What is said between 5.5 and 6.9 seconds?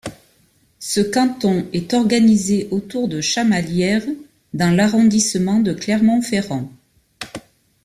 de Clermont-Ferrand.